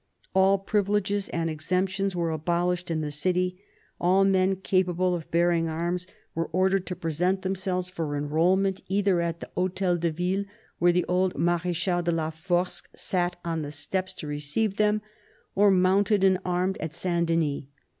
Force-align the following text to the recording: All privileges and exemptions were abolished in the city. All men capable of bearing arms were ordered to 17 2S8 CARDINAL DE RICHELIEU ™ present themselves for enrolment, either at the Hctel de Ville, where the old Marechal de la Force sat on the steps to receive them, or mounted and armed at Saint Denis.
All 0.33 0.57
privileges 0.57 1.29
and 1.29 1.47
exemptions 1.47 2.15
were 2.15 2.31
abolished 2.31 2.89
in 2.89 3.01
the 3.01 3.11
city. 3.11 3.61
All 3.99 4.25
men 4.25 4.55
capable 4.55 5.13
of 5.13 5.29
bearing 5.29 5.69
arms 5.69 6.07
were 6.33 6.47
ordered 6.51 6.87
to 6.87 6.95
17 6.95 7.03
2S8 7.03 7.03
CARDINAL 7.03 7.11
DE 7.11 7.13
RICHELIEU 7.13 7.37
™ 7.37 7.37
present 7.37 7.41
themselves 7.43 7.89
for 7.91 8.17
enrolment, 8.17 8.81
either 8.89 9.21
at 9.21 9.41
the 9.41 9.51
Hctel 9.55 9.99
de 9.99 10.11
Ville, 10.11 10.45
where 10.79 10.91
the 10.91 11.05
old 11.07 11.37
Marechal 11.37 12.01
de 12.01 12.11
la 12.11 12.31
Force 12.31 12.81
sat 12.95 13.35
on 13.45 13.61
the 13.61 13.71
steps 13.71 14.15
to 14.15 14.25
receive 14.25 14.77
them, 14.77 15.03
or 15.53 15.69
mounted 15.69 16.23
and 16.23 16.39
armed 16.43 16.77
at 16.79 16.95
Saint 16.95 17.27
Denis. 17.27 17.65